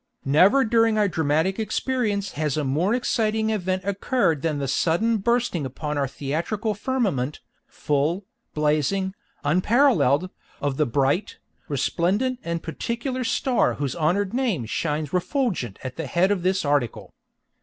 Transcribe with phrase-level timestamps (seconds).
[0.25, 5.63] Never during our dramatic experience has a more exciting event occurred than the sudden bursting
[5.63, 8.25] upon our theatrical firmament, full,
[8.55, 11.37] blazing, unparalleled, of the bright,
[11.67, 17.13] resplendent and particular star whose honored name shines refulgent at the head of this article.